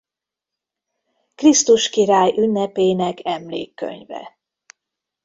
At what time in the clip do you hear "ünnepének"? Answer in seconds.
2.37-3.25